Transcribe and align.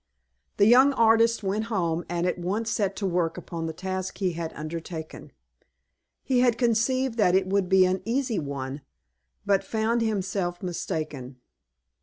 The 0.57 0.65
young 0.65 0.93
artist 0.93 1.43
went 1.43 1.65
home, 1.65 2.03
and 2.09 2.25
at 2.25 2.39
once 2.39 2.71
set 2.71 2.95
to 2.95 3.05
work 3.05 3.37
upon 3.37 3.67
the 3.67 3.71
task 3.73 4.17
he 4.17 4.31
had 4.31 4.51
undertaken. 4.53 5.31
He 6.23 6.39
had 6.39 6.57
conceived 6.57 7.17
that 7.19 7.35
it 7.35 7.45
would 7.45 7.69
be 7.69 7.85
an 7.85 8.01
easy 8.03 8.39
one, 8.39 8.81
but 9.45 9.63
found 9.63 10.01
himself 10.01 10.63
mistaken. 10.63 11.37